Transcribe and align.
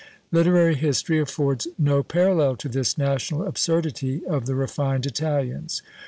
Literary 0.31 0.73
history 0.73 1.19
affords 1.19 1.67
no 1.77 2.01
parallel 2.01 2.55
to 2.55 2.67
this 2.67 2.97
national 2.97 3.45
absurdity 3.45 4.25
of 4.25 4.47
the 4.47 4.55
refined 4.55 5.05
Italians. 5.05 5.83